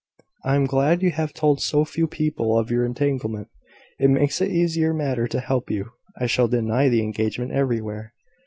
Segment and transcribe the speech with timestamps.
[0.43, 3.49] "I am glad you have told so few people of your entanglement.
[3.99, 5.91] It makes it an easier matter to help you.
[6.19, 8.15] I shall deny the engagement everywhere."